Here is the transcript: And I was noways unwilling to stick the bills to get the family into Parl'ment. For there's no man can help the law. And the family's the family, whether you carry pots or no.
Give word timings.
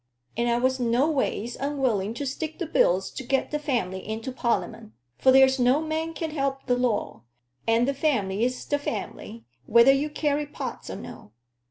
And 0.35 0.49
I 0.49 0.57
was 0.57 0.79
noways 0.79 1.55
unwilling 1.55 2.15
to 2.15 2.25
stick 2.25 2.57
the 2.57 2.65
bills 2.65 3.11
to 3.11 3.23
get 3.23 3.51
the 3.51 3.59
family 3.59 3.99
into 3.99 4.31
Parl'ment. 4.31 4.93
For 5.19 5.31
there's 5.31 5.59
no 5.59 5.79
man 5.79 6.15
can 6.15 6.31
help 6.31 6.65
the 6.65 6.75
law. 6.75 7.21
And 7.67 7.87
the 7.87 7.93
family's 7.93 8.65
the 8.65 8.79
family, 8.79 9.45
whether 9.67 9.91
you 9.93 10.09
carry 10.09 10.47
pots 10.47 10.89
or 10.89 10.95
no. 10.95 11.33